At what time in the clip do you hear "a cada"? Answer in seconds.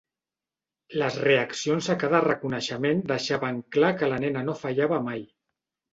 1.93-2.21